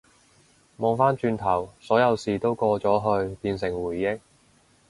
[0.77, 4.19] 望返轉頭，所有事都過咗去變成回憶